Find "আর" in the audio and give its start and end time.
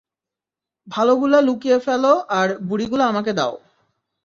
2.39-2.49